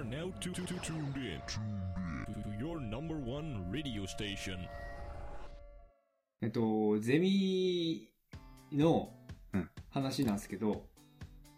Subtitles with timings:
[0.00, 4.56] are now tu- tu- tu- tuned in to your number one radio station.
[6.42, 8.08] えっと、ゼミ
[8.72, 9.12] の
[9.52, 10.86] うん話なんですけど、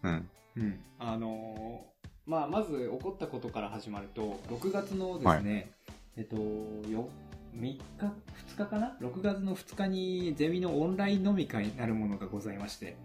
[0.03, 0.29] うん。
[0.57, 0.79] うん。
[0.99, 5.71] あのーまあ、まず起こったことから始まると、6月のですね、
[6.17, 7.07] えっと、よ、
[7.55, 12.97] 3日、2日かな ?6 月の2日にゼミのオンライン飲み会なるものがございまして、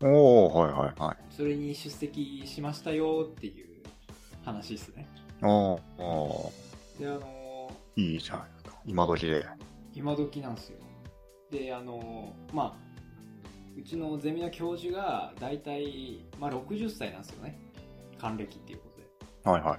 [0.00, 1.16] おー、はいはいはい。
[1.30, 3.67] それに出席しましたよっていう
[4.48, 5.06] 話ですね。
[5.42, 6.52] おー、お
[6.98, 8.78] で、あのーいいじゃないですか。
[8.86, 9.42] 今時で。
[9.42, 9.46] ー
[9.94, 10.78] 今時なんですよ。
[11.50, 12.74] で、あのーまあ、
[13.76, 17.58] うちのゼミの教授が大体、まあ、60歳なんですよね。
[18.20, 18.88] 還暦っていうこ
[19.44, 19.50] とで。
[19.50, 19.78] はいはい。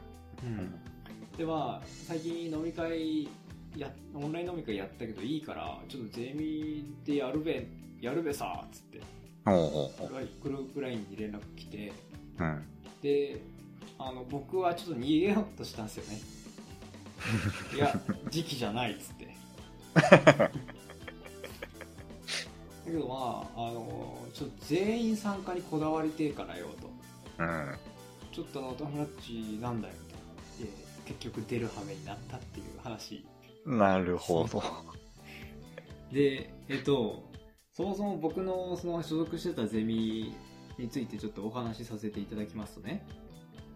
[1.38, 3.27] でまあ最近飲み会
[3.76, 7.66] やオンライン飲み会やったけどいいからちょっとゼミでやるべ
[8.02, 9.02] やるべさっつって
[9.46, 11.94] おー、おー、おーグループ LINE に連絡来て
[12.40, 12.66] うん。
[13.02, 13.41] で
[13.99, 16.20] あの僕はちょっと逃げようとしたんですよね。
[17.76, 19.27] いや時期じゃないっつって。
[19.93, 20.49] だ
[22.85, 26.90] けどまああのちょっと全員参加にこだわりてえからよと。
[27.43, 27.76] うん。
[28.32, 30.20] ちょっとあの友達なんだよみたい
[30.65, 30.74] なで
[31.05, 33.26] 結局出る羽目になったっていう話。
[33.65, 34.63] なるほど。
[36.13, 37.29] でえっと
[37.74, 40.34] そもそも僕のその所属してたゼミ
[40.77, 43.05] についてちょっとお話しさせていただきますとね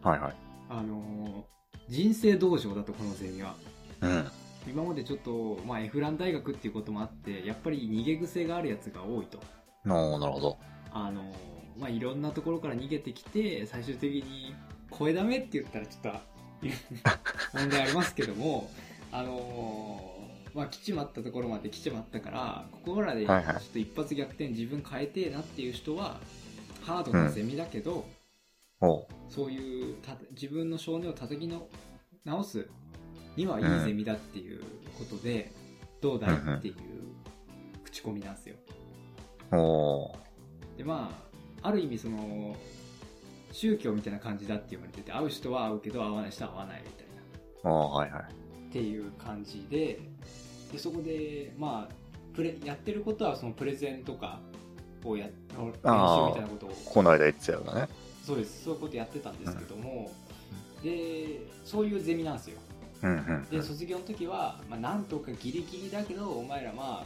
[0.03, 0.33] はいはい。
[0.69, 1.45] あの
[1.89, 3.55] 人生道場だとこのゼミは
[4.01, 4.31] うん。
[4.67, 9.39] 今までちょっと、まあ、エフラン大学っていうこともあってやっぱり逃げ癖があるやつが多いと
[9.85, 10.57] おー、なるほど。
[10.91, 11.33] あの
[11.77, 14.55] まあいろんなところから逃げてきて最終的に
[14.89, 18.69] 声だめって言ったらちょっと問題ありますけども
[19.11, 20.13] あの
[20.53, 26.19] まあ来ちまったところまで来ちまったからここらでちょはいはいっと一発逆転自分変えてえなっていう人は
[26.83, 28.05] ハードなゼミだけど。
[29.29, 31.67] そういうた自分の少年を叩きの
[32.25, 32.67] 直す
[33.35, 34.61] にはいいゼミだっていう
[34.97, 35.51] ことで、
[36.01, 36.75] どうだいっていう
[37.83, 38.55] 口コミなんですよ。
[40.77, 41.11] でま
[41.61, 42.55] あある意味その
[43.51, 47.07] 宗教みたいな感じだって言われてて会う人は会うけど会わない人は会わないみたい
[47.63, 48.23] なはいはい。
[48.23, 49.99] っていう感じで
[50.71, 51.93] でそこでまあ
[52.35, 54.39] プレやってることはそのプレゼンとか
[55.05, 57.87] をや練習みたいなことをこの間言ってたよね。
[58.25, 58.63] そうです。
[58.63, 60.11] そういうことやってたんですけども、
[60.81, 62.59] でそういうゼミなんですよ。
[63.51, 67.05] で卒業の時は、まあ、なんとかギリギリだけどお前らま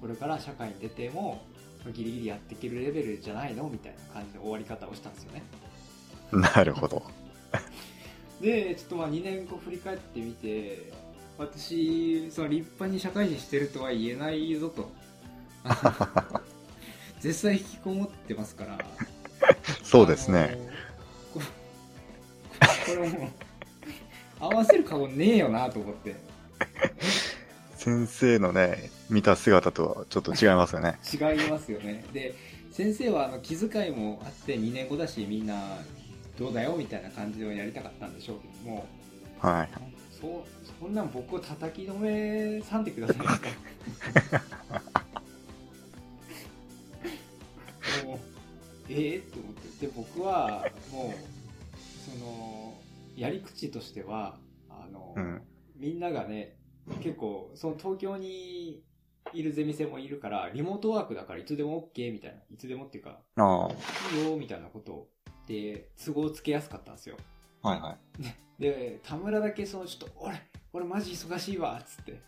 [0.00, 1.42] これから社会に出ても
[1.84, 3.68] まあギリギリやっていけるレベルじゃないの？
[3.68, 5.42] みたいな感じの終わり方をしたんですよね。
[6.32, 7.02] なるほど。
[8.40, 10.92] でちょっとまあ2年後振り返ってみて
[11.38, 14.90] 私その立派に社会人してるとは言えないぞと。
[17.20, 18.78] 絶対引きこもってますから
[19.92, 20.56] そうですね。
[21.34, 21.40] こ
[22.86, 23.30] これもう
[24.40, 26.16] 合わせる顔ねえよなと思って
[27.76, 30.98] 先生のね、見た姿とはちょっと違いますよね。
[31.12, 32.34] 違いますよねで
[32.70, 35.76] 先生はあの気遣いもあって2年後だしみんな
[36.38, 38.86] どうだよみたいな感じでやりたかったんでしょうけども
[39.40, 39.68] はい。
[40.18, 40.30] そう
[40.80, 43.24] そんなん僕を叩きのめさんでくださいよ
[48.06, 48.18] もう
[48.88, 49.51] ええって思
[49.82, 52.80] で僕はもうその
[53.16, 54.38] やり口としては
[54.70, 55.42] あの、うん。
[55.76, 56.56] みんながね
[57.02, 58.84] 結構その東京に
[59.32, 63.68] いるゼミ生もいるからリモートワークだからいつでも OK みたいないつでもっていうかあ
[64.14, 65.08] いいよみたいなこと
[65.48, 67.16] で都合つけやすかったんですよ
[67.62, 67.70] あ。
[67.70, 68.62] はいはい。
[68.62, 70.40] で田村だけそのちょっと俺
[70.72, 72.20] 俺マジ忙しいわっつって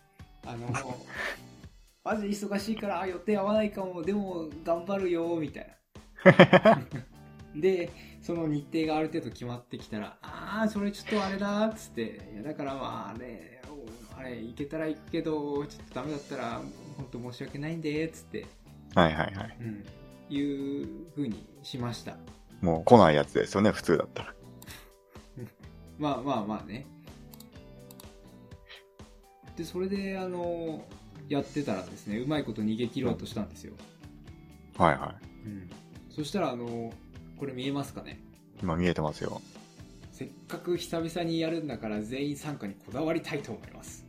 [0.45, 0.67] あの
[2.03, 5.77] マジ忙しいからあ予定合わないかもでも頑張るよみたい
[6.25, 6.81] な
[7.55, 7.89] で
[8.21, 13.61] その日程がある程度決まってきたらああそれちょっとあれだっつっていやだからまああれ
[14.17, 16.61] あれ行けたら行くけどちょっとダメだったら
[16.97, 18.45] 本当申し訳ないんでっつって、
[18.93, 19.57] はいはいはい。
[19.61, 19.85] うん、
[20.29, 22.17] いう風にしました
[22.61, 24.33] もう来ないやつですよね、普通だったら。
[25.99, 26.85] まあまあまあね。
[29.55, 30.85] で、それで、あの、
[31.29, 33.73] やってたらですね、うまいこと逃げ切ろうとしたんですよ。
[34.77, 35.47] はいはい。
[35.47, 35.69] うん。
[36.09, 36.91] そしたら、あの、
[37.37, 38.19] これ見えますかね？
[38.61, 39.41] 今見えてますよ。
[40.11, 44.05] せっかく久々にやるんだから全員参加にこだわりたいと思います。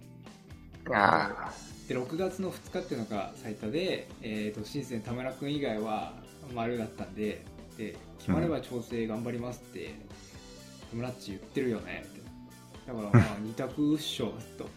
[0.92, 1.52] あ
[1.88, 6.12] で、6月の2日っていうのが最多で、えっ、と、新鮮田村くん以外は
[6.54, 7.44] 丸だったんで、
[7.76, 9.94] で、決まれば調整頑張りますって、
[10.90, 12.20] 田村っち言ってるよねって。
[12.86, 14.64] だからまあ、 二択っしょ、と。
[14.64, 14.70] だ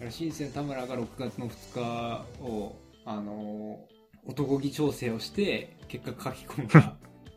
[0.00, 1.74] から新鮮田村が6月の2
[2.40, 6.94] 日を、あのー男気調整をして、結果書き込んだ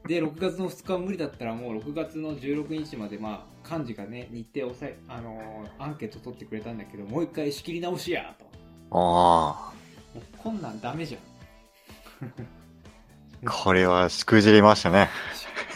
[0.07, 8.45] で6月の2日は無理だったらもう6月の16日までまあ幹事がね日程を抑えあのーアンケート取ってくれたんだけどもう一回仕切り直しやと
[8.91, 9.71] あ
[10.13, 12.33] もうこんなんダメじゃん
[13.47, 15.09] あ、 これはしくじりましたね。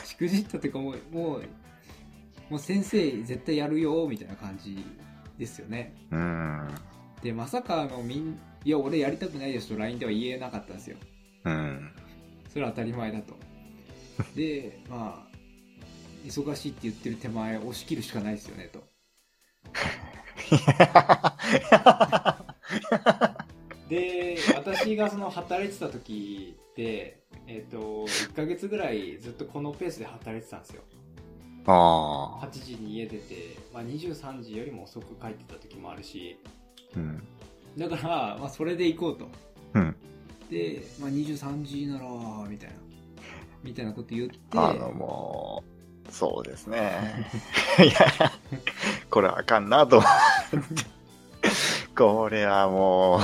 [0.04, 1.44] し しくじったっていうかもうもう
[2.50, 4.84] もう先生絶対やるよみたいな感じ
[5.38, 6.68] ですよねうん。
[7.22, 10.98] でまさかあのみんいや俺やりたくないですと LINE では言えなかったんですよ
[11.46, 11.92] うん。
[12.50, 13.36] それは当たり前だと
[14.36, 15.28] でまあ
[16.26, 18.84] 忙しいって言ってる手前押し切るしかないですよねと
[23.90, 30.84] で私がその働いてた時でえっ、と1ヶ月ぐらいずっとこのペースで働いてたんですよ
[31.68, 32.46] ああ。
[32.46, 36.40] 8時に家出て、まあ、23時よりも遅く帰ってた時もあるし
[36.96, 37.24] うん。
[37.78, 39.28] だから、まあ、それで行こうと
[39.74, 39.96] うん。
[40.50, 42.06] で、まあ、23時なら
[42.48, 42.76] みたいな
[43.64, 45.64] みたいなこと言ってあの、も
[46.08, 47.30] う、そうですね。
[47.80, 48.32] いや、
[49.10, 50.10] これあかんなと思っ
[50.62, 50.86] て。
[51.96, 53.22] これはもう、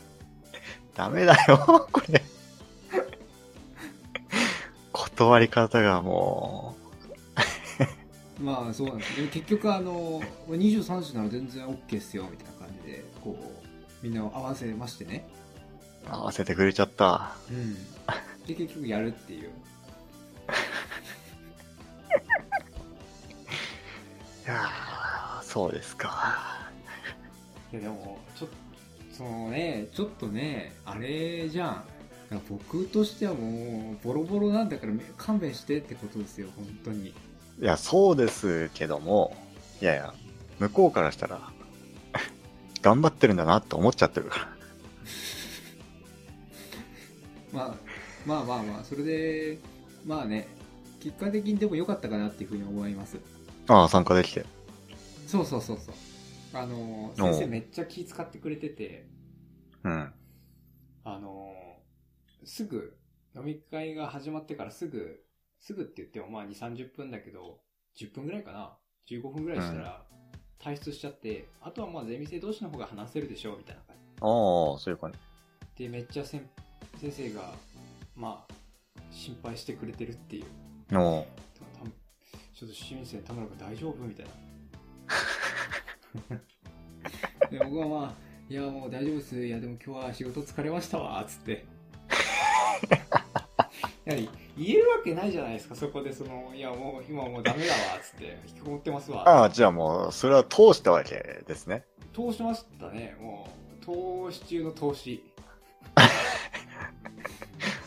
[0.94, 2.22] ダメだよ、これ。
[4.92, 6.76] 断り方がも
[8.40, 15.26] まあそうなんですで結局あの23時なら全然 OK っすよみたいな感じでこうみんなを合わせましてね
[16.06, 17.34] う、合わせてくれちゃった。
[17.50, 17.76] うん
[18.46, 19.50] で結局やるっていう
[24.44, 26.70] いやー、そうですか。
[27.72, 28.54] いやでもちょっと
[29.12, 31.84] そのねちょっとねあれじゃん
[32.48, 37.12] 僕としてはもうボロボロなんだからめ勘弁してってことですよ本当に
[37.58, 39.34] いや、そうですけども、
[39.80, 40.12] いやいや、
[40.58, 41.40] 向こうからしたら、
[42.82, 44.48] 頑張ってるんだなって思っちゃってるから。
[47.66, 47.85] まあ
[48.26, 49.58] まあまあまあそれで
[50.04, 50.48] まあね
[51.00, 53.18] 結果的にでも良かったかなっていうふうに思います
[53.68, 54.44] ああ、参加できて。
[55.26, 55.94] そうそうそうそう
[56.52, 59.06] あの先生めっちゃ気使ってくれてて
[59.84, 60.12] うん。
[61.04, 61.52] あの
[62.44, 62.96] すぐ
[63.34, 65.20] 飲み会が始まってからすぐ
[65.60, 67.60] すぐって言ってもまあ2 3 0分だけど
[67.98, 68.76] 10分ぐらいかな
[69.08, 70.02] 15分ぐらいしたら
[70.62, 75.18] 退出しちゃって、あとはまあゼミ生同士の方が話せるでしょうみたいな感ああ、そういう感じ。
[75.76, 76.48] じでめっちゃせん
[76.98, 77.52] 先生が
[78.16, 78.52] まあ
[79.10, 80.44] 心配してくれてるっていう。
[80.98, 81.26] お
[82.54, 84.26] ちょっと新生田村君大丈夫みたい
[86.30, 86.36] な。
[87.50, 88.14] で僕はまあ
[88.48, 89.46] いやもう大丈夫です。
[89.46, 91.66] いやでも今日は仕事疲れましたわつって。
[94.06, 96.12] やはり言えるわけないじゃないですかそこで。
[96.12, 98.38] そのいやもう今もうダメだわつって。
[98.46, 99.28] 引きこもってますわ。
[99.28, 101.84] ああ、じゃあもう、それは通したわけですね。
[102.12, 103.16] 投資しましたね。
[103.20, 103.48] も
[103.82, 105.22] う投資中の投資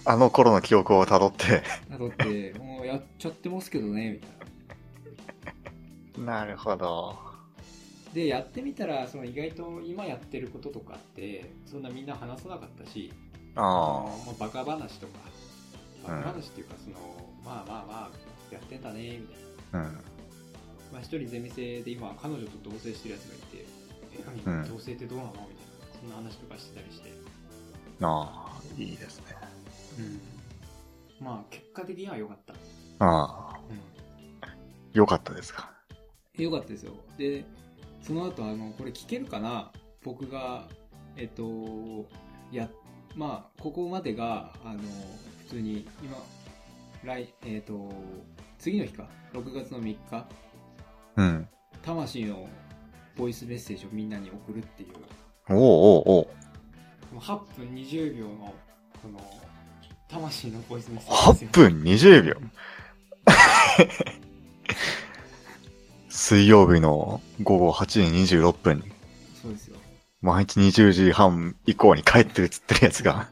[0.10, 1.62] あの頃の記憶をたどって。
[1.88, 7.16] などってもうやっちゃってますけどねみたいななるほど。
[8.16, 13.14] でやってみたらその意外と今やってることとかってそんなみんな話さなかったし
[13.56, 13.62] あ
[14.26, 15.20] まあ、バカ話とか
[16.04, 16.96] バカ話っていうかその、
[17.46, 18.12] まあまあまあ
[18.52, 19.94] やってんだねみたいなあ、うん。
[19.94, 23.68] まあ一人ゼミ生で今彼女と同棲してるやつがいて
[24.14, 25.30] えうん何同棲ってどうなの？
[25.34, 25.54] みたいな
[26.02, 27.14] そんな話とかしてたりして
[28.02, 29.36] ああ、いいですね。
[30.00, 31.26] うん。
[31.26, 33.60] まあ結果的には良かった、ああ、
[34.94, 35.72] うよかったですか。
[36.38, 36.94] ん、良かったですよ。
[37.18, 37.46] で
[38.02, 39.72] その後あのこれ聞けるかな？
[40.04, 40.68] 僕が
[41.18, 42.08] えっと
[42.52, 42.70] や
[43.16, 44.80] まあここまでがあの
[45.40, 46.18] 普通に今
[47.04, 47.92] 来えっと
[48.58, 50.26] 次の日か？6月の3日。
[51.18, 51.48] うん。
[51.82, 52.48] 魂の
[53.18, 54.90] ボイスメッセージをみんなに送るっていう。
[55.50, 56.28] おうおうおう。
[57.10, 58.54] この8分20秒の
[59.02, 59.20] この
[60.10, 61.60] 魂のボイスメッセージです。
[61.60, 62.36] 8よ分20秒。
[66.10, 67.86] 水曜日の午後8
[68.26, 68.78] 時26分。
[68.78, 68.84] に、
[69.42, 69.78] そうですよ。
[70.22, 73.30] 毎日20時半以降に帰ってるっつってるやつが。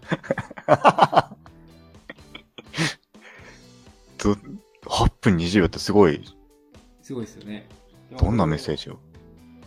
[4.19, 4.33] ど
[4.83, 6.23] 8分20秒ってすごい、
[7.01, 7.67] すごいですよね。
[8.17, 8.99] どんなメッセージジを？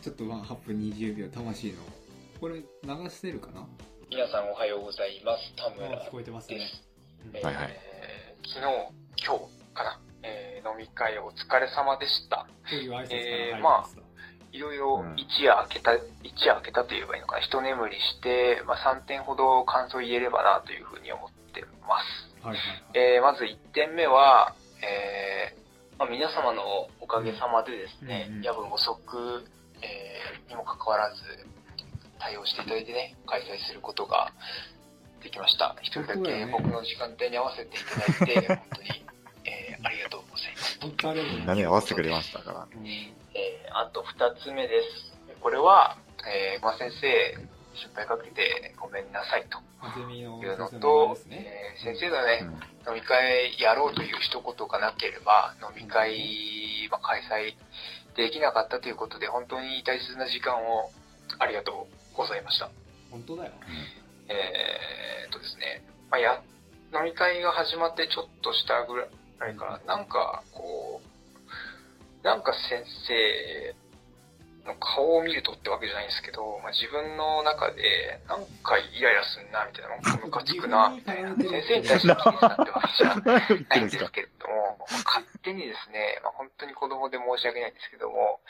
[0.00, 1.74] ちょっとまあ8分20秒魂の。
[2.40, 2.64] これ流
[3.10, 3.66] せるかな？
[4.10, 5.52] 皆さんおはようございます。
[5.56, 6.58] 田あ村聞こえてますね
[7.34, 7.76] えーはいはい。
[8.46, 12.46] 昨日、今日かな、えー飲み会お疲れ様でした。
[13.14, 14.00] えーまあ
[14.52, 22.44] いろいろうん一夜明けた、一夜明けたと言えばいいのかな、一眠りして、まあ、3点ほど感想言えればなというふうに思ってます。
[22.44, 23.16] はいはいはい。
[23.16, 28.42] えーまず1点目は、えーまあ、皆様のおかげさまでですね、うんうん。
[28.42, 29.44] 夜分遅く、
[29.82, 31.22] えーにもかかわらず、
[32.18, 34.32] 対応していただいてね、開催することが
[35.22, 35.76] できました。
[35.82, 39.00] 一人だけ僕の時間帯に合わせていただいて、 本当に本
[39.80, 41.46] 当ありがとうございます。
[41.46, 42.52] 何合わせてくれましたか？
[42.52, 42.66] ら。
[42.74, 45.16] うんえーあと二つ目です。
[45.40, 45.96] これは、
[46.26, 47.06] えー、まあ先生、
[47.74, 49.58] 心配かけてごめんなさいと
[50.10, 51.16] いうのと。
[51.30, 57.54] えー先生がね、うん飲み会やろうという一言がなければ、飲み会、まあ、開催
[58.16, 60.90] できなかったということで、本当に大切な時間を
[61.38, 62.70] ありがとうございました。
[63.10, 63.52] 本当だよ。
[64.30, 66.42] えーっとですね、まあ、や、
[66.94, 73.74] 飲み会が始まってちょっとしたぐらいから、なんか、こう、なんか先生
[74.66, 88.40] の顔を見るとってわけじゃないんですけど、まあ、自分の中で、なんかイライラすんな、みたいな、なんかムカつくな、みたいな、先生に対して気になってわけじゃないんですけれども、 勝手にですね、まあ、本当に子供で申し訳ないんですけども、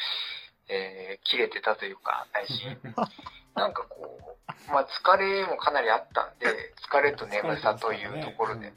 [0.68, 2.78] えー、切れてたというか、内心。
[3.54, 6.46] なんかこう、まあ疲れもかなりあったんで、
[6.88, 8.74] 疲れと眠さというところでね、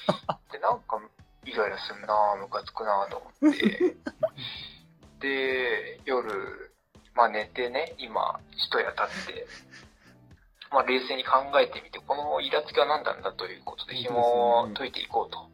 [0.52, 1.00] で、なんか
[1.44, 3.96] イライラすんなムカつくなと思って、
[5.20, 6.72] で、夜、
[7.14, 9.46] まあ寝てね、今、一夜経って、
[10.70, 15.46] まあ冷静に考えてみて、このイラつきは何なんだということで紐を解いていこうと。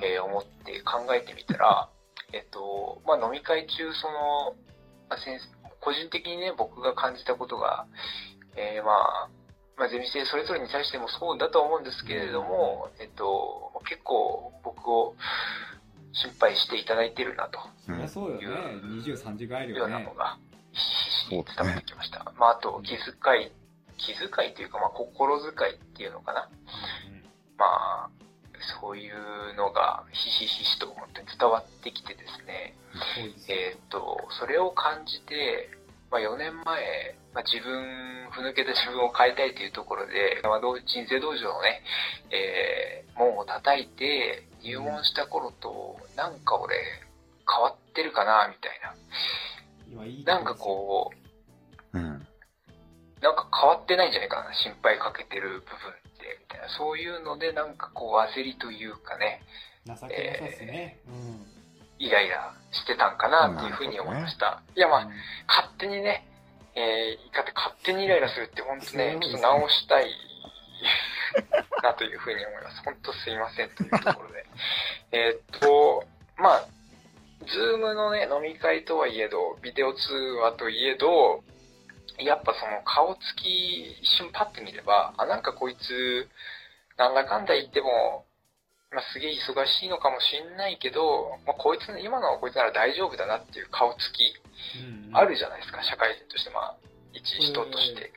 [0.00, 1.88] えー思って考えてみたら、
[2.32, 4.54] えっと、まあ、飲み会中、その、
[5.08, 7.86] まあ、先生個人的にね、僕が感じたことが、
[8.58, 9.28] えーまあ、
[9.76, 15.14] まあ、ゼミ生それぞれに対してもそうだと思うんですけれども、えっと、結構僕を
[16.12, 18.56] 心配していただいてるなとそりゃそうよね。
[19.00, 19.96] 23時帰るいうよよね。
[19.96, 20.36] うなのが、
[20.72, 22.32] ひしひしに伝わってきました。
[22.38, 22.98] まあ、あと、気遣
[23.40, 23.52] い、
[23.96, 26.50] 気遣いというか、まあ、心遣いっていうのかな。
[27.56, 28.10] まあ、
[28.80, 32.74] そういうのがひしひしと思って伝わってきてですね、
[33.14, 35.70] すよえっ、と、それを感じて、
[36.10, 41.82] まあ、4年前、まあ、自分、ふぬけた自分を変えたいというところで、まあ、どう人生道場のね、
[42.30, 46.74] えー門を叩いて入門した頃と、なんか俺、
[47.50, 48.94] 変わってるかな、みたいな。
[49.90, 51.10] 今いいなんかこ
[51.92, 52.04] う、うん。
[53.20, 55.62] なんか変わってないんじゃないかな、心配かけてる部分っ
[56.18, 56.68] て、みたいな。
[56.68, 59.42] そういうので、なんかこう焦りというかね、
[59.86, 61.00] 情けなさっすね。
[61.08, 61.57] うん。
[61.98, 64.62] イライラしてたんかなっていうふうに思いました。
[64.76, 65.08] いやまあ、
[65.46, 66.26] 勝手にね、
[66.74, 70.10] えー、勝手にイライラするって本当ね、ちょっと直したい
[71.82, 72.82] なというふうに思います。
[72.84, 74.46] 本当すいませんというところで。
[75.12, 76.04] えーっと、
[76.36, 76.66] まあ、
[77.46, 81.42] ズームのね、飲み会とはいえど、ビデオ通話といえど、
[82.18, 86.28] やっぱその顔つき一瞬パッて見れば、あ、なんかこいつ、
[86.96, 88.24] なんだかんだ言っても、
[88.90, 94.24] まあ、すげえ忙しいのかもしんないけど、まあ、こいつの、今のこいつなら大丈夫だなっていう顔つき、
[94.80, 96.76] うんあるじゃないですか、社会人として、まあ、
[97.12, 98.12] 一人として。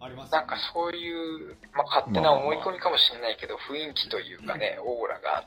[0.00, 5.46] ありますなんかそういう、まあ、勝手な思い込みかもしれないけど、雰囲気というかね、オーラがあっ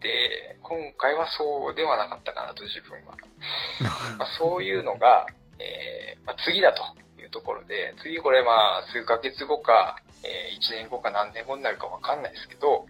[0.00, 3.16] て、今回はそうではなかったかなと、自分は。
[4.18, 5.26] まあ、そういうのが、
[5.58, 6.82] えーまあ、次だと
[7.20, 12.86] いうところで、次これまあ、数ヶ月後か、えー、1年後か何年後になるかわかんないですけど、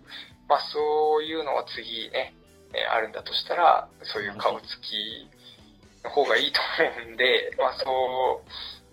[0.53, 2.37] まあ、そういうのは次ね、
[2.77, 5.25] えーあるんだとしたら、そういう顔つき
[6.05, 6.61] の方がいいと
[7.01, 8.45] 思うんで、まあ、そ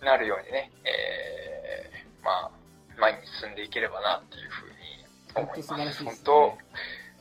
[0.01, 2.51] うなるようにね、えーまあ、
[2.97, 4.79] 前に進んでいければなっていうふうに
[5.35, 6.03] 本思います。
[6.05, 6.31] 本当、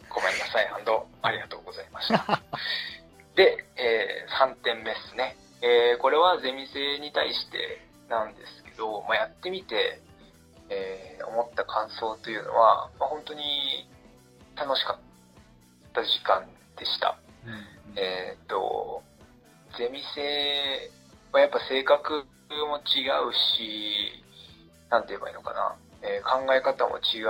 [0.07, 2.41] ごめんなさい、ありがとうございました。
[3.35, 5.37] で、えー3点目ですね。
[5.63, 10.01] えーこれはゼミ生に対してなんですけど、まあ、やってみて、
[10.71, 13.89] えー思った感想というのは、まあ、本当に
[14.59, 14.99] 楽しかっ
[15.93, 16.47] た時間
[16.77, 17.19] でした。
[17.47, 17.99] うん。
[17.99, 19.03] えーっと、
[19.79, 20.91] ゼミ生
[21.33, 22.25] はやっぱ性格
[22.67, 24.25] も違うし、
[24.91, 27.23] なんて言えばいいのかな、えー考え方も違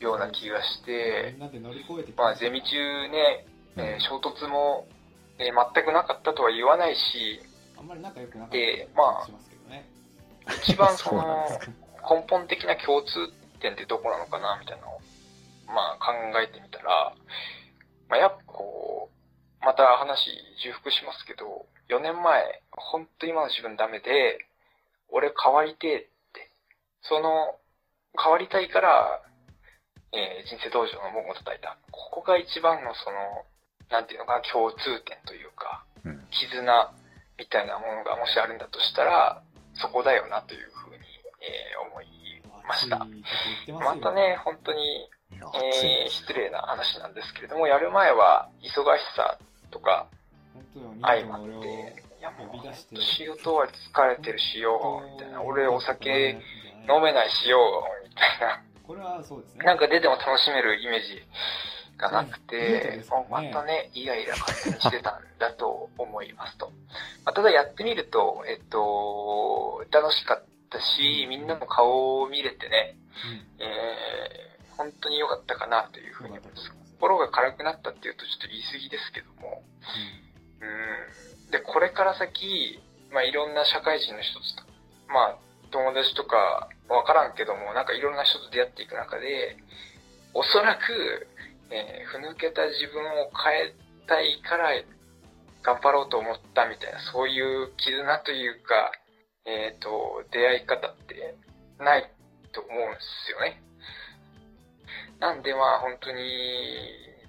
[0.00, 1.34] うような気がして、
[2.16, 4.86] まあ、ゼミ中ね、えー衝突も、
[5.38, 7.40] えー全くなかったとは言わないし、
[7.78, 9.28] あんまり仲良くなかったでまあ。
[10.64, 11.46] 一番その
[12.08, 13.28] 根本的な共通
[13.60, 15.00] 点ってどこなのかなみたいなのを、
[15.68, 17.14] まあ考えてみたら、
[18.08, 20.30] まあやっぱこう、また話
[20.64, 24.38] 重複しますけど、4年前、本当今の自分ダメで、
[25.08, 26.00] 俺変わりてえっ
[26.32, 26.52] て、
[27.02, 27.56] その、
[28.20, 29.22] 変わりたいから、
[30.12, 31.76] えー人生道場の門を叩いた。
[31.90, 33.44] ここが一番のその、
[33.90, 36.94] なんていうのかな、共通点というか、うん絆
[37.38, 39.42] みたいなものがもしあるんだとしたら、
[39.74, 40.96] そこだよなというふうに、
[41.40, 42.98] えー思いました。
[43.72, 49.38] またね、本当に、えー失礼な話なんですけれども、やる前は忙しさ
[49.70, 50.06] とか
[50.54, 55.42] 本当よ、相まって、いやもう呼び出して、仕事は疲れてるしよう、みたいな。
[55.42, 56.30] 俺お酒
[56.88, 57.58] 飲飲めないしよ
[58.04, 58.62] う、みたいな。
[58.86, 59.64] これはそうですね。
[59.64, 61.22] なんか出ても楽しめるイメージ
[61.98, 66.72] がなくてまたね、イライラ勝手にしてたんだと思いますと。
[67.24, 72.96] まあ、ただやってみると、えっと、楽しかったし、みんなの顔を見れてね、
[73.58, 76.32] えー、本当に良かったかなというふううん。
[76.32, 76.72] に思います。
[76.98, 79.62] 心が軽くなったっていうとちょっと言い過ぎですけども、
[80.62, 81.50] うん。
[81.50, 82.80] で、これから先、
[83.12, 84.46] まあいろんな社会人の人と、
[85.08, 85.38] まあ
[85.70, 89.58] 友達とかわからんけども、なんかいろんな人と出会っていく中で、
[90.34, 91.26] おそらく、
[91.70, 93.74] えー、ふぬけた自分を変え
[94.06, 94.70] たいから
[95.62, 98.92] 頑張ろうと思ったみたいな、そういう絆というか、
[99.44, 101.34] えっ、と、出会い方って
[101.78, 102.10] ない
[102.52, 103.62] と思うんですよね。
[105.20, 106.18] なんでまあ本当に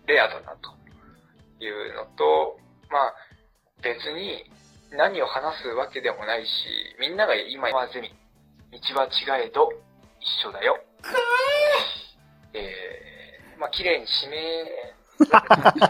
[0.08, 0.74] レアだなと
[1.63, 2.58] いうのと、
[2.89, 3.13] まあ
[3.81, 4.46] 別に
[4.91, 6.50] 何を話すわけでもないし、
[7.00, 8.13] みんなが今はゼミ、
[8.72, 9.69] 道は違えど
[10.19, 10.77] 一緒だよ。
[12.53, 14.89] えー、まあ綺麗に締め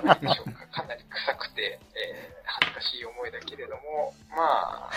[0.04, 0.68] ないでしょうか。
[0.84, 4.92] かなり臭くて、えー、恥ずかしい思いだけれども、まあ、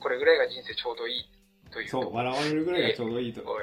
[0.00, 1.35] これぐらいが人生ちょうどいい
[1.76, 3.42] というそう、笑われるぐらいがちょうどいいと。
[3.42, 3.58] 終わ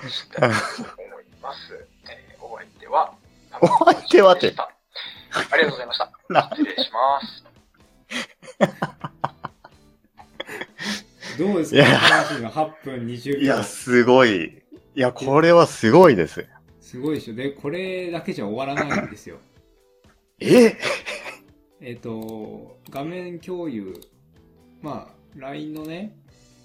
[0.00, 0.54] りにしたいと
[1.02, 1.86] 思います。
[2.08, 3.12] えー、お相手は、
[3.60, 4.70] お相手はってでした
[5.50, 6.12] ありがとうございました。
[6.28, 7.44] な失礼します。
[11.38, 11.76] どうですか？
[11.76, 13.40] いや話の8分20秒。
[13.40, 14.62] いや、すごい。
[14.94, 16.46] いや、これはすごいです。
[16.80, 17.34] すごいでしょ。
[17.34, 19.38] で、これだけじゃ終わらないんですよ。
[20.40, 20.76] え？
[21.80, 23.94] えっと、画面共有、
[24.80, 26.16] まあ、LINE のね、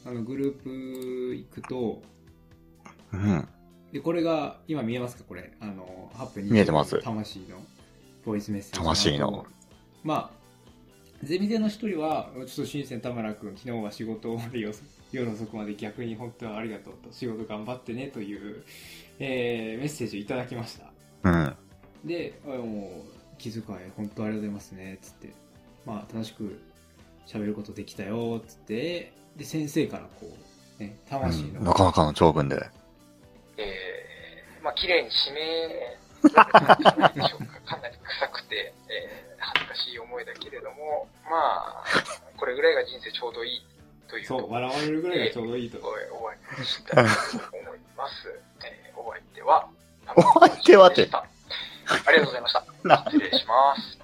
[0.06, 2.02] あの、グループ行くと、
[3.14, 3.48] うん。
[3.92, 5.24] で、これが、今見えますか？
[5.28, 5.52] これ。
[5.60, 7.58] あの、8分20秒見えてます魂の、
[8.26, 8.80] ボイスメッセージ。
[8.80, 9.46] 魂の。
[10.04, 14.76] まあ、ゼミ生の一人は、ちょっと新鮮田村君、昨日は仕事で夜
[15.12, 18.64] 夜遅くまで逆に本当はありがとうと、仕事頑張ってねという、
[19.20, 20.80] えーメッセージをいただきまし
[21.22, 21.30] た。
[21.30, 21.56] うん。
[22.04, 23.64] で、あもう、気遣い、
[23.96, 25.34] 本当ありがとうございますね、つって。
[25.86, 26.60] まあ、楽しく
[27.28, 30.28] 喋ることできたよ、つって、で、先生からこ
[30.80, 32.56] う、ね、魂の、うんなかなかの長文で。
[33.58, 35.98] えー、まあ綺麗に締め
[37.22, 37.62] でしょうか。
[37.76, 41.84] かなり臭くて、えー、恥ずかしい思いだけれども、まあ、
[42.38, 43.66] これぐらいが人生ちょうどいい
[44.08, 45.80] というそう、笑われるぐらいがちょうどいいと。
[45.80, 47.12] 終わりにしたいと
[47.58, 48.40] 思います。
[48.64, 49.68] えー、お相手は、
[50.16, 51.26] お相手はってでした
[51.88, 52.66] ありがとうございました。
[52.84, 54.00] な失礼します。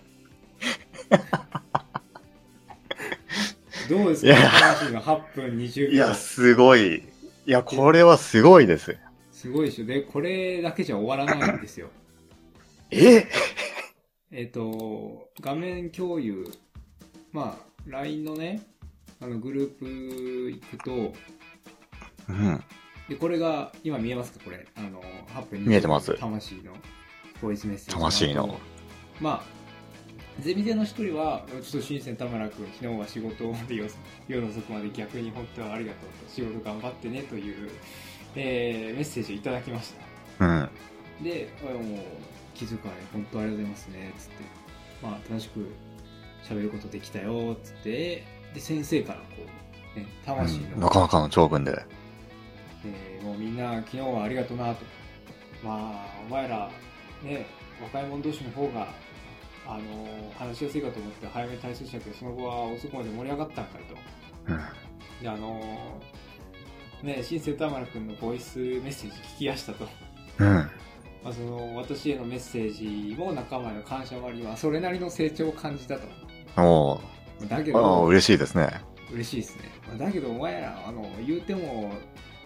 [3.89, 4.28] どうですか？
[4.28, 5.93] いや魂の8分20秒。
[5.93, 6.95] いや、すごい。
[6.97, 8.95] いや、これはすごいです。
[9.32, 9.86] すごいでしょ。
[9.86, 11.89] で、これだけじゃ終わらないんですよ。
[12.91, 13.28] え？
[14.32, 16.45] えっと、画面共有、
[17.32, 18.62] まあ、LINE のね、
[19.19, 19.86] あの、グループ
[20.52, 21.13] 行くと、
[22.30, 22.63] うん。
[23.10, 24.39] で、これが、今見えますか？
[24.45, 24.67] これ。
[24.75, 25.02] あの、
[25.34, 26.73] 8分見えてます魂の
[27.41, 27.93] ボイスメッセージ。
[27.95, 28.60] 魂の。
[29.19, 29.59] まあ、
[30.41, 33.91] ゼミ生の一人は、ちょっと新鮮田村君、昨日は仕事で夜
[34.28, 37.69] 夜遅くまで逆に本当はありがとうと、仕事頑張ってねという、
[38.36, 39.93] えーメッセージをいただきまし
[40.39, 40.45] た。
[40.45, 40.69] うん。
[41.23, 41.84] で、あもう、
[42.56, 42.80] 気遣い、
[43.12, 44.34] 本当ありがとうございますね、つって。
[45.02, 45.67] まあ、楽しく
[46.43, 48.23] 喋ることできたよ、つって。
[48.54, 49.25] で、先生からこ
[49.95, 51.84] う、ね、魂の、うんなかなかの長文で。
[52.86, 54.86] えーもうみんな昨日はありがとうなと。
[55.62, 56.71] まあ、お前ら、
[57.21, 57.45] ね、
[57.82, 58.88] 若い者同士の方が、
[59.69, 63.95] あのー話しやすいかと思って早めに退出したけど、その後は遅くまで盛り上がったんかいと。
[64.47, 64.60] うん。
[65.21, 69.88] で、あのーね、新瀬田村君のボイスメッセージ聞きやしたと。
[70.39, 70.47] うん。
[71.23, 76.08] まあ、その私へのメッセージも仲間への感謝もあり、まあ、それなりの成長を感じたと。
[76.58, 76.99] お
[77.47, 78.82] だけど、嬉しいですね。
[79.12, 79.63] 嬉しいですね。
[79.88, 81.91] まあだけど、お前ら、あの、言うても、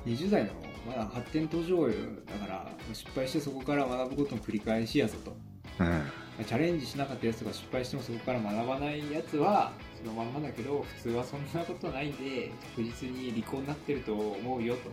[0.06, 0.52] 20代の
[0.88, 1.94] まだ発展途上よ
[2.26, 5.36] だから、失敗してそこから学ぶことの繰り返しやぞと。
[5.80, 6.04] うん。
[6.44, 14.92] まあチャレンジしなかったやつが失敗してもそこから学ばないやつは、そのまんまだけど、普通はそんなことないんで、確実に離婚になってると思うよと。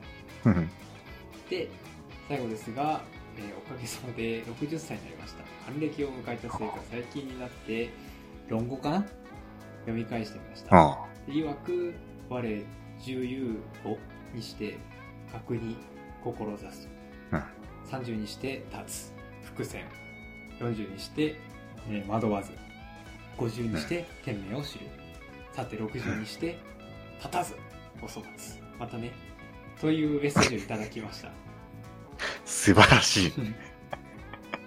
[0.50, 0.70] うん。
[1.48, 1.68] で、
[2.28, 3.02] 最後ですが、
[3.36, 5.44] えーおかげさまで60歳になりました。
[5.64, 7.90] 還暦を迎えたせいか、最近になって、
[8.48, 9.06] 論語かな？
[9.80, 10.76] 読み返してみました。
[10.76, 10.98] あ。
[11.26, 11.94] 曰く
[12.28, 12.64] 我
[13.00, 13.96] 重有を
[14.34, 14.78] にして
[15.32, 15.76] 格に
[16.22, 16.88] 志す。
[17.30, 17.42] と、うん。
[18.02, 19.12] 30にして立つ。
[19.42, 19.86] 伏線
[20.60, 21.36] 40にして、
[21.88, 22.52] えー惑わず
[23.38, 24.86] 50にして天命を知る、
[25.52, 26.58] さて60にして
[27.18, 27.54] 立たず
[28.02, 28.60] お粗末。
[28.78, 29.12] またね
[29.80, 31.30] というメッセージをいただきました。
[32.44, 33.32] 素晴らしい。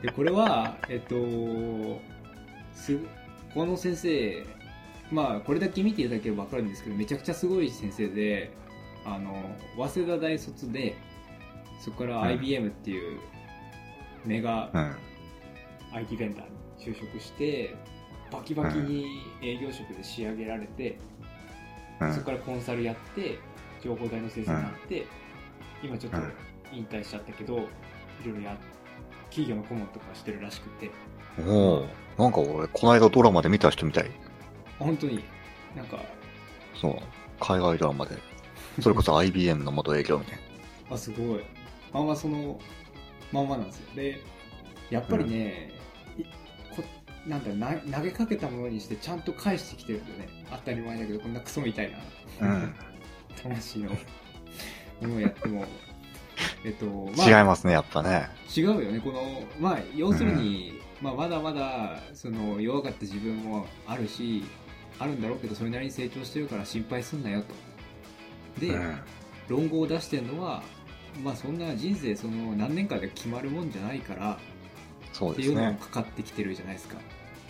[0.01, 1.15] でこれはえっと
[2.73, 2.97] す
[3.53, 4.43] この先生
[5.11, 8.51] まあこれだけ見ていただければ分かるんですけどめちゃくちゃすごい先生で
[9.05, 10.95] あの早稲田大卒で
[11.79, 13.19] そこからうん IBM っていう
[14.25, 14.95] メガうん。
[15.93, 16.45] IT ベンダー
[16.89, 17.75] に就職して
[18.31, 20.97] バキバキに営業職で仕上げられて、
[22.01, 22.13] うん。
[22.13, 23.37] そこからコンサルやって
[23.83, 25.05] 情報代の先生になって、
[25.83, 26.33] 今ちょっとうん。
[26.71, 27.67] 引退しちゃったけど、いろ
[28.31, 28.57] いろや
[29.29, 30.89] 企業の顧問とかしてるらしくて。
[31.47, 34.09] おおなんか俺、この間ドラマで見た人みたい。
[34.79, 35.23] 本当に。
[35.75, 35.99] なんか
[36.73, 36.95] そう。
[37.39, 38.17] 海外ドラマで。
[38.81, 40.39] それこそ IBM の元営業みたい
[40.89, 41.43] あすごい。
[41.91, 42.59] まんまその
[43.31, 43.95] まんまなんですよ。
[43.95, 44.21] で
[44.89, 45.72] やっぱりね、
[47.27, 51.97] なんだな投げかけたものにしてちゃんと返してきてるんだよね当たり前だけどこんなクソみたいな
[52.47, 52.55] な。
[52.55, 52.75] うん。
[53.41, 53.97] 魂のも
[55.01, 55.65] のをやっても
[56.63, 56.85] えっと
[57.17, 58.29] ま違いますね、やっぱね。
[58.55, 64.43] 違うよねこのまあ要するに、まあ、まだまだその弱かった自分もあるし
[64.99, 67.41] あるんだろうけどそれなりに成長してるから心配すんなよ
[68.57, 68.99] とで、うん。
[69.47, 70.63] 論語を出してるのは
[71.23, 74.39] まあそんな人生その何年かで決まるもんじゃないから
[75.13, 75.79] っていうのもそうですね。
[75.81, 76.97] かかってきてるじゃないですか、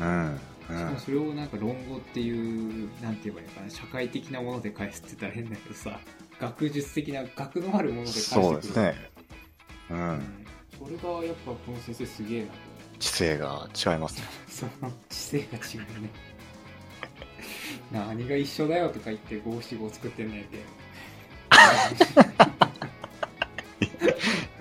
[0.01, 0.33] うん。
[0.33, 0.99] うしかもん。
[0.99, 5.99] それをなんか論語っていうなんて言えばいいのかな社会的なもので返すって言ったら変だけどさ
[6.39, 8.95] 学術的な学のあるもので返してくるそうですね。
[9.89, 9.93] う。
[9.93, 10.45] うんん
[10.79, 12.53] それがやっぱこの先生すげえなと
[12.99, 14.27] 知性が違いますね。
[14.47, 16.09] その知性が違うね
[17.91, 20.59] 何が一緒だよとか言って五七五作ってんねんって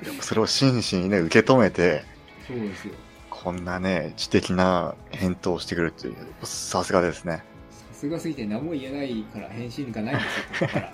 [0.20, 2.04] それを真摯にね、受け止めて、
[2.52, 2.94] そうですよ。
[3.30, 7.42] こんなね、知的な返答をしてくるっていう、さすがですね。
[7.70, 10.92] さすがすぎて何も言えないから返信がないんですよここから。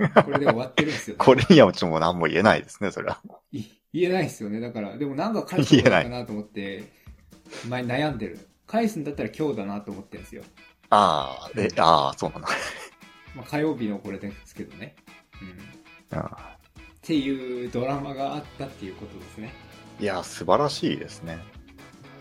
[0.24, 1.16] これで終わってるんですよ。
[1.18, 3.20] これにはもちろん何も言えないですね、それは。
[3.52, 4.60] い言えないですよね。
[4.60, 6.84] だからでもなんか返すのかなと思って
[7.68, 8.38] 前悩んでる。
[8.66, 10.44] 返すんだったら今日だなと思ってるんですよ、
[10.90, 12.48] ああ、え、ああ、そうなんだ。
[13.34, 14.94] まあ、火曜日のこれですけどね、
[15.42, 16.56] うん、っあ
[17.02, 19.52] ていうドラマがあったっていうことですね。
[19.66, 19.69] ー
[20.00, 21.38] いや、素晴らしいですね。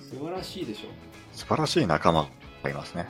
[0.09, 0.89] 素晴らしいでしょ
[1.33, 2.27] 素晴らしい仲間
[2.63, 3.07] がいますね。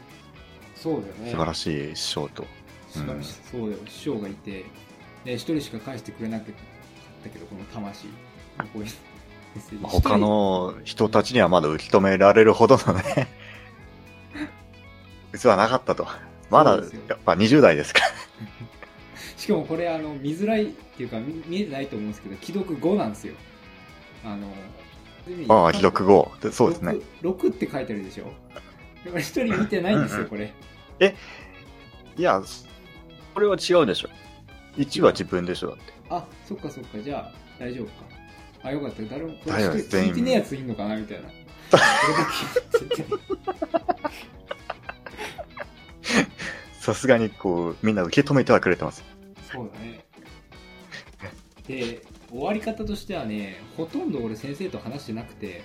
[0.76, 2.46] そうだよね素晴らしい師匠と。
[2.90, 4.66] 素晴らしいそうだよ師匠がいて
[5.26, 6.48] で一人しか返してくれなかっ
[7.24, 8.08] たけどこの魂
[9.84, 13.28] 他の人たちにはまだ受け止められるほどのね、
[15.38, 16.08] 器はなかったと。
[16.50, 16.72] まだ、
[17.08, 18.08] やっぱ20代ですから。
[19.38, 23.34] しかもこれあの見づらいっていうか見見えてないと思うんですけど既読5なんですよ
[24.24, 24.48] あの
[25.64, 26.32] ああ、記録後。
[26.42, 26.94] でそうですね。
[27.22, 28.26] 6, 6って書いてあるでしょ？
[29.06, 30.54] だから一人見てないんですよ、これ
[32.18, 32.42] いや、
[33.34, 34.10] これは違うでしょ。
[34.78, 35.94] 1は自分でしょ、だって。
[36.10, 37.92] あそっかそっかじゃあ大丈夫か
[38.64, 41.30] あよかった誰もこ大丈夫れ聞いてねえやついんのかなみたいな
[46.80, 49.04] さすがにこう、みんな受け止めてはくれてます。
[49.52, 50.04] そうだね
[51.68, 55.64] で終わり方としてはねほとんど俺先生と話してなくて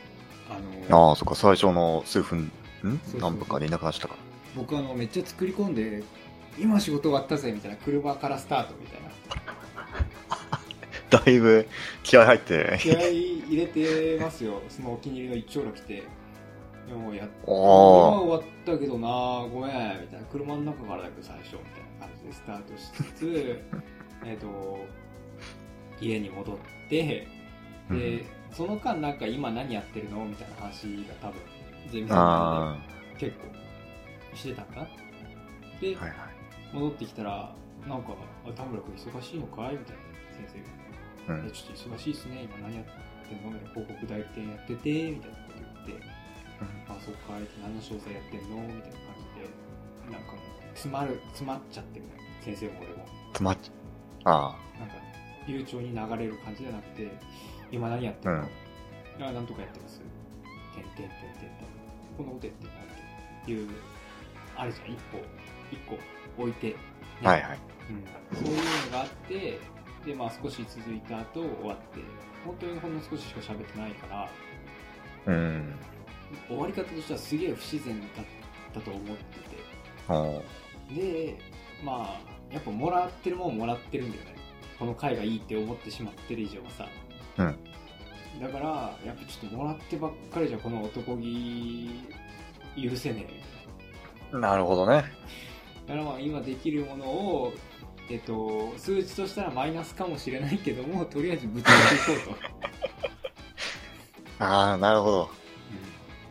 [0.48, 0.58] あ
[0.90, 2.50] のああ、そっか、最初の数分、
[2.84, 3.00] ん？
[3.18, 4.16] 何分かでいなくなっちゃったか？
[4.56, 6.02] 僕あのめっちゃ作り込んで
[6.58, 9.08] 今仕事終わったぜみたいな車からスタートみたいな。
[11.10, 11.18] ら。
[11.24, 11.66] だいぶ
[12.02, 14.60] 気合入って、気合い入れてますよ。
[14.68, 16.02] そのお気に入りの一丁羅来て。
[16.86, 19.08] でもやっ今おー終わったけどな
[19.50, 20.26] ごめんみたいな。
[20.30, 23.62] 車の中からだけど最初みたいな感じでスタートしつつ
[24.26, 24.84] えっと
[26.00, 26.56] 家に戻っ
[26.88, 27.26] て
[27.90, 31.40] で、その間なんか今何やってるのみたいな話が多分
[31.90, 32.82] ゼミさん
[33.18, 34.88] 結構してたかな
[35.80, 36.18] で、あ、はいはい。
[36.72, 37.54] 戻ってきたら
[37.86, 38.14] なんか
[38.46, 40.02] 「あ田村君忙しいのかい?」みたいな
[40.48, 40.62] 先
[41.26, 41.38] 生が。
[41.40, 41.50] うん。
[41.50, 42.84] ちょっと忙しいっすね、今何やっ
[43.28, 46.06] てんのみたいな広告代理店やってて、みたいなこと言って、
[46.88, 50.34] あ、そっか、って何の詳細やってんのみたいな感じで、なんか
[50.74, 52.04] 詰まる、詰まっちゃってる
[52.42, 53.06] 先生も俺も。
[53.32, 53.70] つまっち
[54.24, 54.96] あなんか、
[55.46, 57.10] 流暢に流れる感じじゃなくて、
[57.70, 58.44] 今何やってんの、うん。
[59.20, 60.00] いや、なんとかやってます。
[60.74, 61.14] てんてんてんてんと。
[62.16, 63.68] このことやってんのっていう、
[64.56, 65.18] あるじゃん、一歩、
[65.70, 65.98] 一個
[66.42, 66.76] 置いて、ね
[67.24, 67.58] あ、はいはい。
[67.90, 69.58] うん、そういうのがあって
[70.06, 72.00] でまあ少し続いた後終わって。
[72.44, 74.06] 本当にほんの少ししか喋ってないか
[75.26, 75.34] ら。
[75.34, 75.74] うん。
[76.48, 78.24] 終わり方としてはすげえ不自然だっ
[78.74, 79.38] たと思って
[80.94, 80.94] て。
[80.94, 81.38] で
[81.82, 82.20] まあ
[82.52, 84.33] やっぱもらってるもんもらってるんだよね
[84.78, 86.88] この回がいいって思ってしまってる以上はさ
[87.38, 87.58] うん。
[88.40, 91.90] だからやっぱちょっともらってばっかりじゃこの男気
[92.76, 93.26] 許せね
[94.32, 95.04] えなるほどね。
[95.86, 97.52] だからまあ今できるものを
[98.10, 102.54] えっと、数値としたらマイナスかもしれないけどもとりあえずぶつけていこうと
[104.44, 105.30] ああ、なるほど。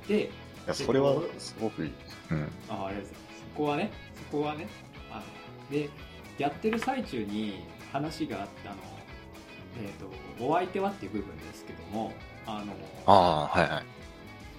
[0.07, 0.29] で、い
[0.67, 1.93] や、それはすごくいい。
[2.31, 2.51] うん。
[2.69, 3.13] あありがとうございます。
[3.53, 4.67] そこはね、そこはね、
[5.11, 5.23] あの
[5.71, 5.89] で、
[6.37, 8.81] やってる最中に話があったあの、
[9.81, 9.91] えっ、
[10.39, 12.11] と、お相手はっていう部分ですけども、
[12.45, 12.73] あの、
[13.05, 13.85] ああ、はいはい。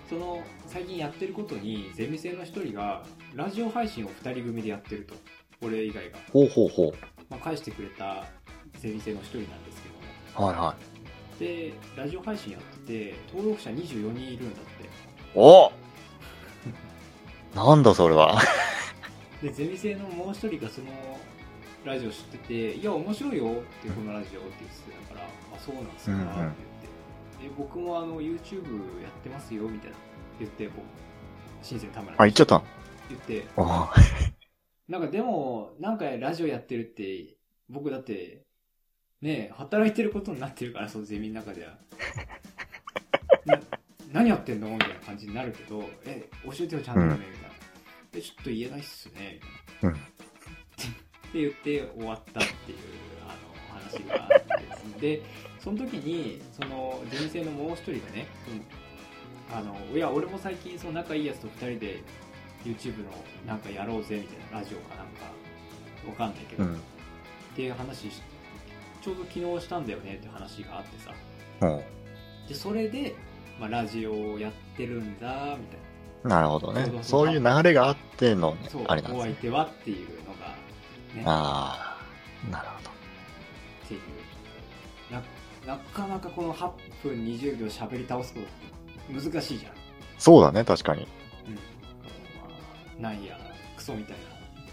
[0.09, 5.15] その最近やってることにゼミ生の一人がラジオ配信を2人組でやってると
[5.63, 6.95] 俺以外が、ほうほうほ
[7.31, 8.27] まあ、返してくれた
[8.79, 9.89] ゼミ生の一人なんですけ
[10.37, 10.53] どもう。
[10.53, 10.77] はいは
[11.39, 11.41] い。
[11.41, 14.89] でラジオ配信やってて登録者24人いるんだって
[15.35, 15.73] お
[17.57, 18.41] なんだそれは。
[19.43, 20.87] でゼミ生のもう一人がその
[21.85, 26.27] ラジオ知ってて「いや面白いよ」ってこのラジオって言ってたから「あそうなんですか」うんうん。
[26.27, 27.49] って言って。
[27.49, 29.97] で僕もあの YouTube やってますよみたいな。
[30.39, 30.79] 言って僕
[31.63, 32.55] 新鮮田村あ、言っちゃった？
[32.57, 32.65] の
[33.09, 33.47] 言って。
[33.57, 34.33] おー。
[34.89, 37.37] なんかでもなんかラジオやってるって
[37.69, 38.45] 僕だって
[39.23, 41.79] ね働いてることになってるからそのゼミの中では。
[43.47, 43.61] な
[44.13, 44.69] 何やってんの？
[44.71, 47.49] みたいな感じになるけどえ教えてよちゃんとね、みたいな。
[48.15, 49.41] えちょっと言えないっすねみ
[49.81, 50.01] たいな、うん
[51.35, 52.79] って言って終わったっていう
[53.27, 55.01] あの話があってですね。
[55.01, 55.23] で
[55.59, 58.29] その時にそのゼミ生のもう一人がね
[59.51, 62.03] そのあのいや俺も最近その仲いいやつと二人で
[62.65, 63.11] YouTube の
[63.47, 65.25] なんかやろうぜみたいなラジオかなんか
[66.07, 66.75] わかんないけど、うん。
[66.75, 66.77] っ
[67.57, 68.23] ていう話し
[69.03, 71.13] ちょうど昨日したんだよねって話があってさ。
[71.63, 71.83] お
[72.49, 73.15] でそれで、
[73.59, 76.43] まあ、ラジオをやってるんだみたいな。
[76.43, 76.91] るほどね。
[77.03, 79.35] そういう流れがあってのなそうあれなんおですね。
[79.35, 80.24] 相手はっていう
[81.15, 81.99] ねあ
[82.47, 82.91] あ、なるほど。
[82.91, 84.01] っていう
[85.13, 85.23] な
[85.67, 86.71] なかなかこの8
[87.03, 88.47] 分20秒喋り倒すこと
[89.17, 89.73] って難しいじゃん、
[90.19, 91.07] そうだね、確かに。
[91.47, 91.61] うんま
[92.99, 93.39] あ、なんや
[93.77, 94.23] クソみたいな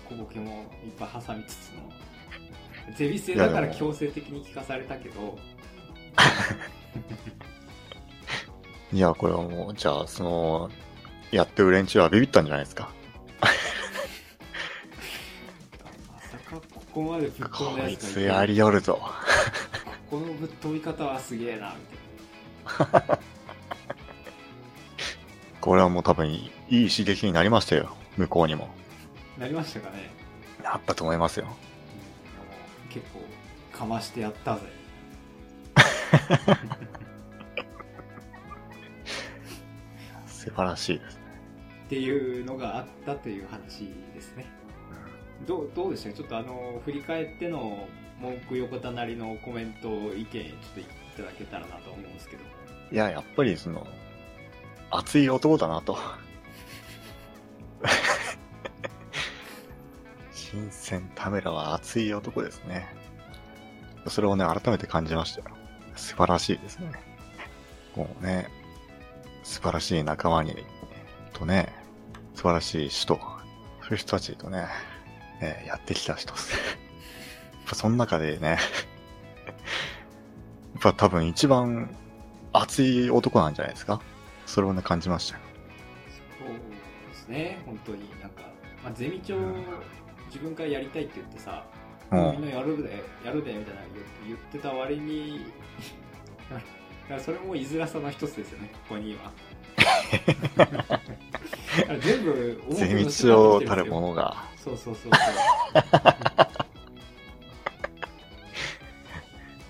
[0.10, 1.92] 小ボケもいっぱい挟みつつの
[2.96, 5.38] ゼビ生だから強制的に聞かされたけど
[8.94, 10.70] いや、これはもう、じゃあ、その、
[11.32, 12.92] やってる連中はビビったんじゃないですか。
[16.94, 19.00] ここまでぶっ飛んだやつつやりよるぞ。
[20.10, 23.20] ここのぶっ飛び方はすげえなみたいな
[25.62, 27.96] これはもう多分いい刺激になりましたよ。
[28.18, 28.68] 向こうにも。
[29.38, 30.10] なりましたかね、
[30.64, 31.48] なったと思いますよ。
[31.48, 31.50] う
[32.88, 33.22] ん、結構
[33.78, 34.62] かましてやったぜ
[40.28, 41.22] 素晴らしいですね。
[41.86, 44.46] っていうのがあったという話ですね
[45.48, 47.88] どうどうでしたかちょっとあの振り返っての
[48.20, 50.86] 文句横田なりのコメント意見ちょっとい
[51.18, 52.44] ただけたらなと思うんですけど
[52.92, 53.88] いや、やっぱりその、
[54.90, 55.98] 熱い男だなと。
[60.34, 62.94] 新鮮タメラは熱い男ですね。
[64.08, 65.56] それをね、改めて感じましたよ。
[65.96, 66.92] 素晴らしいですね。
[67.96, 68.50] もうね、
[69.44, 70.66] 素晴らしい仲間に、
[71.32, 71.74] とね、
[72.36, 73.22] 素晴らしい人、そ
[73.88, 74.68] ういう人たちとね、
[75.42, 76.54] えーやってきた人です。
[76.54, 76.62] やっ
[77.68, 78.58] ぱその中でね、 やっ
[80.82, 81.90] ぱ多分一番
[82.54, 84.02] 熱い男なんじゃないですか？
[84.46, 85.42] それをね、感じましたよ。
[86.40, 86.48] そう
[87.10, 87.62] ですね。
[87.66, 88.10] 本当に。
[88.22, 88.42] なんか、
[88.84, 89.36] まあ、ゼミ長
[90.28, 91.66] 自分からやりたいって言ってさ、
[92.12, 95.46] うんみんなやるでやるでみたいな言言ってた割に
[97.24, 98.70] それも居づらさの一つですよね。
[98.74, 99.32] ここには。
[102.02, 104.51] 全部ゼミ長たるものが。
[104.64, 105.12] そうそうそうそう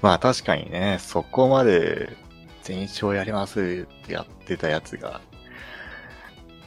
[0.02, 2.16] まあ確かにね、そこまで
[2.64, 5.22] ゼミ長やりますってやってたやつが、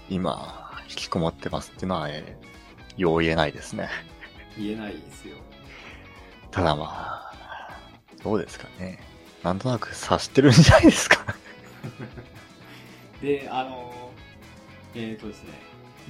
[0.08, 2.44] 今、引きこもってますっていうのは、えー
[2.96, 3.88] よう言えないですね。
[4.56, 5.36] 言えないですよ
[6.52, 7.74] ただまあ、
[8.22, 9.00] どうですかね。
[9.42, 11.34] なんとなく察してるんじゃないですか。
[13.20, 14.12] であの
[14.94, 15.50] えっ、とですね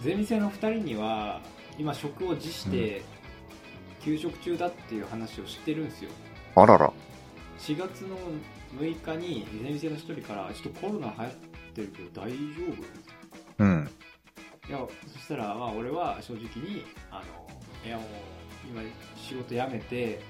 [0.03, 1.41] ゼミ生の2人には
[1.79, 3.03] 今職を辞して
[4.03, 6.11] 休職中だっていう話を知ってるんですよ
[6.57, 6.93] あらら。
[7.59, 8.17] 4月の
[8.79, 11.33] 6日にゼミ生の1人からちょっとコロナ流行っ
[11.75, 12.37] てるけど大丈
[13.59, 13.65] 夫？
[13.65, 13.91] うん。
[14.69, 14.79] いや
[15.13, 17.49] そしたらまあ俺は正直にあの
[17.87, 18.07] いやもう
[18.69, 18.83] 今
[19.17, 20.21] 仕事辞めて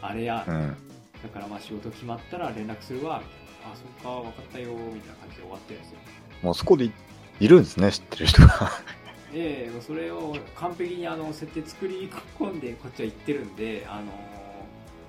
[0.00, 0.76] あれや、うん。
[1.22, 5.98] だからまあ仕事決まったら連絡するわみたいなあそっか分かったよみたいな感じで終わってるんですよ
[6.42, 6.92] もうそこでい
[7.40, 8.70] いるんですね、知ってる人が。
[9.34, 14.12] ええそれを完璧にあの設定作り込んでこっちは言ってるんであの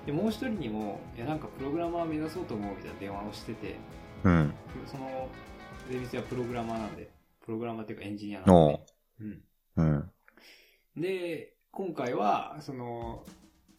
[0.06, 3.76] でもう一人にもいやなんかプログラマー目指そうと思うみたいな電話をしてて
[4.24, 4.54] うん。
[4.86, 5.28] その
[5.90, 7.10] ゼミ生はプログラマーなんで
[7.44, 8.80] プログラマーっていうかエンジニアなんで、
[9.20, 9.42] うん、
[9.76, 10.10] うん。
[10.96, 13.24] で今回はその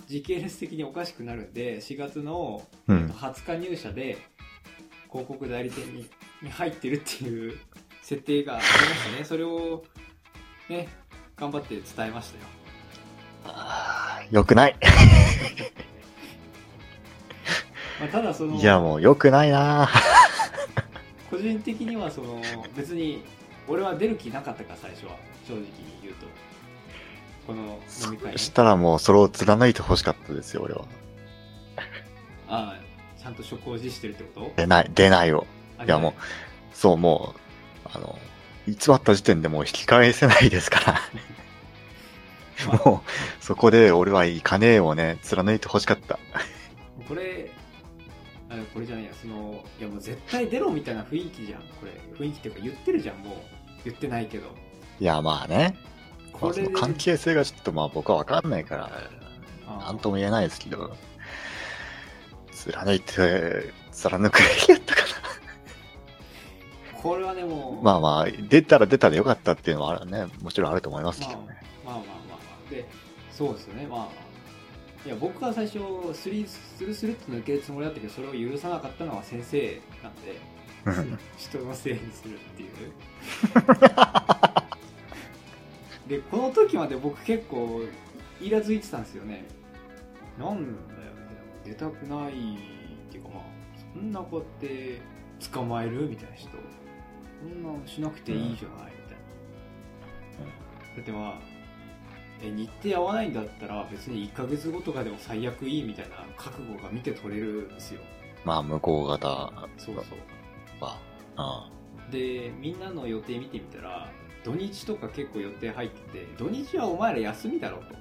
[0.08, 3.08] 時系列的におかしくなるんで4月のうん。
[3.08, 4.18] 20日入社で
[5.10, 6.06] 広告代理店に
[6.42, 7.58] に入ってるっていう
[8.02, 9.84] 設定がありましたねそれを
[10.70, 10.88] ね
[11.38, 12.44] 頑張って伝えましたよ。
[13.46, 14.76] あーよくない。
[18.00, 19.90] まあ、ただそのいや、もうよくないな。
[21.30, 22.42] こ個人的にはその
[22.76, 23.24] 別に
[23.68, 25.12] 俺は出る気なかったから最初は。
[25.48, 25.70] 正直に
[26.02, 26.26] 言うと。
[27.46, 30.86] この飲み会ねそしたらもうそれを貫いてほしかったですよ、俺は。
[32.48, 34.54] ああちゃんと職を辞してるってこと？
[34.56, 35.46] 出ない、出ないを。
[35.78, 36.14] あいやもう、
[36.74, 37.36] そう、も
[37.86, 38.18] う、あの、
[38.68, 41.00] 偽った時点でもう引き返せないですから。
[42.68, 42.90] まあ。
[42.90, 46.20] もう、そこで俺は行かねえをね、貫いてほしかった。
[47.08, 47.52] これ
[48.50, 51.62] あこれじゃないやそのいやもう絶対出ろみたいな雰囲気じゃん。
[51.62, 53.38] これ雰囲気っていうか言ってるじゃんもう。
[53.84, 54.48] 言ってないけど。
[55.00, 55.78] いや、まあね。
[56.34, 56.64] これで。
[56.64, 58.92] の関係性がちょっとまあ僕は分かんないから、
[59.68, 60.96] ああなんとも言えないですけど、
[62.52, 65.02] 貫いて、貫くべきやったか
[67.06, 67.92] これはでもな。
[67.92, 71.38] まあまあ、出たら出たでよかったっていうのはあるね、もちろんあると思いますけどね。
[71.86, 72.38] まあまあまあま
[72.68, 72.84] あで
[73.32, 73.86] そうですよね。
[73.86, 75.78] まあいや僕は最初
[76.16, 80.40] スリスルスルっと抜けるつもりだったけどそれを許さなかったのは先生なんで
[81.12, 81.20] うん。
[81.38, 82.72] 人のせいにするっていう。
[86.10, 87.84] でこの時まで僕結構
[88.42, 89.46] イラついてたんですよね。
[90.40, 90.76] なんだよ
[91.64, 92.34] 出たくないっ
[93.12, 93.44] ていうかまあ
[93.94, 95.02] そんな子って
[95.52, 96.10] 捕まえる？
[96.10, 96.50] みたいな人
[97.40, 99.18] そんなのしなくていいじゃないみたい
[100.40, 100.46] な、
[100.96, 101.56] だってまあ
[102.42, 108.02] え日程合わないんだったら別に1ヶ月後とかでも最悪いいみたいな覚悟が見て取れるんですよ。
[108.44, 110.84] まあ、向こう方そうそう。
[110.84, 111.00] は、
[111.38, 111.70] あ
[112.12, 114.12] でみんなの予定見てみたら
[114.44, 117.96] 土日とか結構予定入ってて土日はお前ら休みだろと。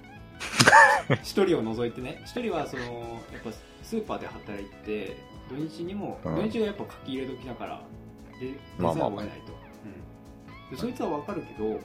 [1.23, 2.23] 一人を除いてね。
[2.25, 2.83] 一人はその
[3.33, 3.51] やっぱ
[3.83, 5.16] スーパーで働いて
[5.49, 6.37] 土日にも、うん。
[6.37, 7.83] 土日がやっぱ書き入れ時だから
[8.40, 9.09] でまあまあ。
[9.09, 9.53] いを得ないと、
[9.85, 11.81] うん、でそいつはわかるけど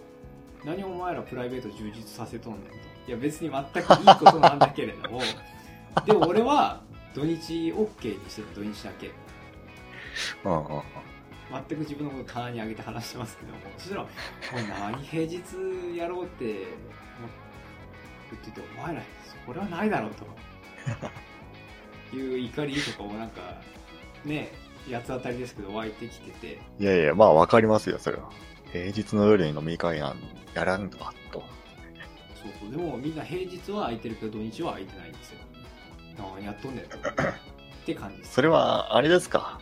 [0.66, 2.76] 何お前らプライベート充実させとんねんと。
[3.08, 3.86] いや別に全くいい
[4.18, 5.22] ことなんだけれども。
[6.06, 6.82] でも俺は
[7.14, 9.12] 土日 OK にしてる土日だけ。
[10.44, 10.84] うんうんうん。
[11.52, 13.60] 全く自分のこと棚に上げて話してますけども。
[13.78, 14.06] そしたら
[14.52, 19.02] 「お前何平日やろうって言っててお前ら
[19.46, 20.26] それはないだろ」うと。
[22.16, 23.62] いう怒りとかもなんか
[24.26, 24.52] ね
[24.94, 28.30] 八つ当たりですけど湧いてきてていやいや、まあわかりますよ、それは。
[28.72, 30.18] 平日の夜に飲み会なん
[30.54, 31.44] やらんわ、と。
[32.36, 35.38] そうそうでもみんな平日は空いてるけど土日は空いてないんですよ
[36.20, 37.02] あやっとんねんとっ
[37.86, 39.60] て感じですそれは、あれですか。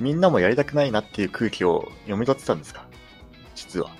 [0.00, 2.86] みんなもやりたくないなっていう空気を読み取ってたんですか？
[3.54, 3.90] 実は。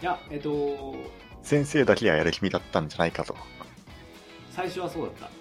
[0.00, 0.94] いやえっと
[1.42, 3.36] 先生だけがやる気味だったんじゃないかと。
[4.50, 5.32] 最初はそうだったと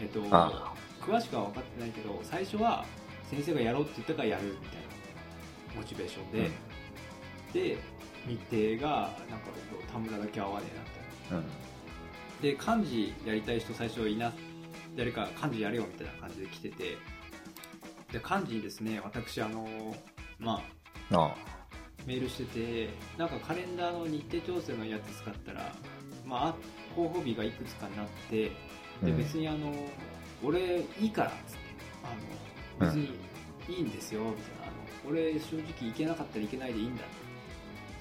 [0.00, 0.73] えっとあ
[1.06, 2.84] 詳しくは分かってないけど最初は
[3.30, 4.80] 先生がやろうって言ったからやるみたい
[5.74, 6.50] なモチベーションで、
[7.52, 7.78] で
[8.26, 9.50] 日程がなんか
[9.92, 10.66] 田村だけ合わね
[11.30, 12.42] えなってうん。
[12.42, 14.32] で漢字やりたい人最初いな
[14.96, 16.96] 誰か漢字やれよみたいな感じで来てて。
[18.12, 19.66] で漢字にですね私あの
[20.38, 20.62] ま
[21.10, 21.34] ああ
[22.06, 22.88] メールしてて
[23.18, 25.74] なんかカレンダーの日程調整のやつ使ったら
[26.24, 26.54] まあ
[26.94, 28.52] 候補日がいくつかになってで
[29.02, 29.18] うん。
[29.18, 29.72] 別にあの、
[30.44, 31.58] 俺いいからっつって
[32.04, 33.18] あの別に
[33.68, 37.12] いいんですよみたいなあの俺正直行けなかったらいけないでいいんだって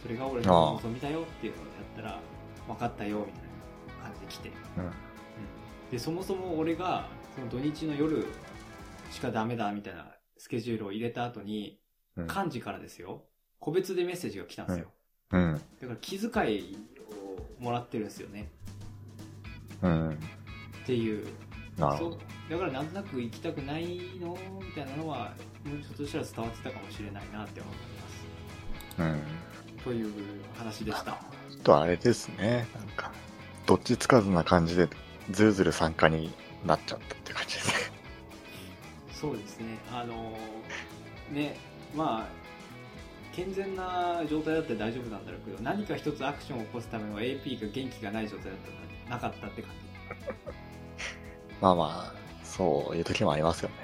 [0.01, 2.19] それが俺の望みだよっていうのをやったら
[2.67, 4.83] 分かったよみたいな感じで来て、うん。
[4.83, 4.91] うん。
[5.91, 8.25] でそもそも俺がその土日の夜
[9.11, 11.79] しかダメだみたいなスケジュールを入れた後に
[12.17, 12.25] うん。
[12.25, 13.23] 幹事からですよ
[13.59, 14.91] 個別でメッセージが来たんですよ、
[15.31, 15.53] うん。
[15.53, 16.77] だから気遣い
[17.59, 18.51] をもらってるんですよね。
[19.81, 20.09] うん。
[20.11, 21.25] っていう。
[21.77, 22.19] なるほど。
[22.49, 25.33] だからなんとなく行きたくないのみたいなのは
[25.65, 27.75] もうひょっとしたら伝わってたかもしれないなって思い
[28.97, 29.21] まうん。
[29.79, 30.13] すという
[30.55, 32.67] 話でしたちょっとあれですね。
[32.75, 33.11] なんか、
[33.65, 34.87] どっちつかずな感じで、
[35.31, 36.31] ずるずる参加に
[36.65, 37.73] なっちゃったって感じですね。
[39.13, 40.37] そうですねあの
[41.31, 41.55] ね
[41.95, 48.53] まあ健全な状態だったら大丈夫なんだろうけど何か一つアクションを起こすための AP が元気がない状態だっ
[49.07, 49.71] たらなかったって感
[51.61, 52.13] まあまあ、
[52.57, 53.75] そういう時もありますよね。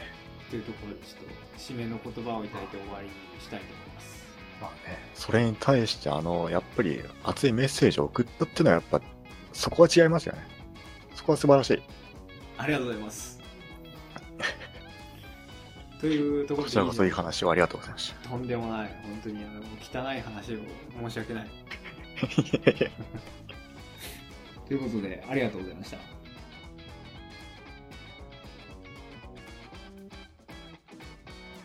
[0.46, 4.20] じというところでちょっと締めの言葉をいただいて終わりにしたいと思います
[4.62, 9.02] まあね、それに対して、あの、やっぱり熱いメッセージを送ったっていうのはやっぱ、
[9.54, 10.46] そこは違いますよね。
[11.16, 11.82] そこは素晴らしい。
[12.60, 13.40] ありがとうございます
[16.02, 20.58] というところでこちらこそいいい話をありがとうございましとんでもない本当にあの汚い話を
[21.10, 21.48] 申し訳ない
[22.20, 22.28] た。
[24.68, 25.98] ということでありがとうございました